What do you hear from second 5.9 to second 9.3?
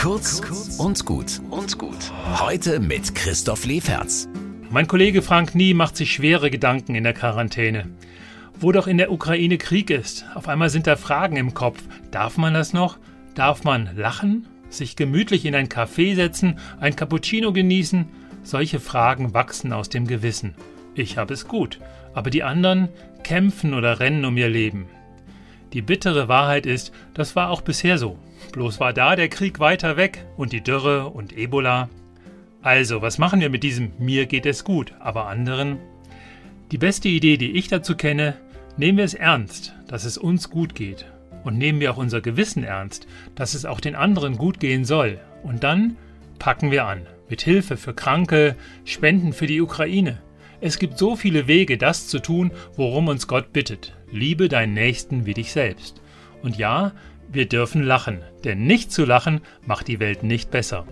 sich schwere Gedanken in der Quarantäne. Wo doch in der